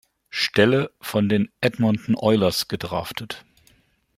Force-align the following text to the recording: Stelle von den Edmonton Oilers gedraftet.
Stelle 0.31 0.89
von 0.99 1.29
den 1.29 1.51
Edmonton 1.61 2.15
Oilers 2.15 2.67
gedraftet. 2.67 3.45